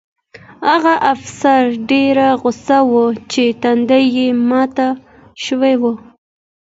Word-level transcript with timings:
هغه 0.67 0.93
افسر 1.13 1.61
ډېر 1.91 2.15
غوسه 2.41 2.79
و 2.89 2.91
چې 3.31 3.43
ټنډه 3.61 3.99
یې 4.15 4.27
ماته 4.49 4.87
شوې 5.45 5.73
وه 5.81 5.93